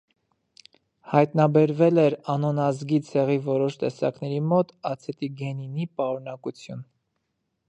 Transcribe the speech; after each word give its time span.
Հայտնաբերվել 1.11 2.03
էր 2.05 2.15
անոնազգի 2.35 3.01
ցեղի 3.11 3.37
որոշ 3.51 3.79
տեսակների 3.85 4.43
մոտ 4.49 4.75
ացետիգենինի 4.95 5.91
պարունակություն։ 6.01 6.87